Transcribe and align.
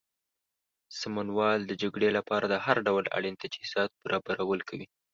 سمونوال 0.99 1.59
د 1.65 1.71
جګړې 1.81 2.09
لپاره 2.17 2.45
د 2.49 2.55
هر 2.65 2.77
ډول 2.87 3.05
اړین 3.17 3.35
تجهیزاتو 3.43 4.01
برابرول 4.05 4.59
کوي. 4.69 4.87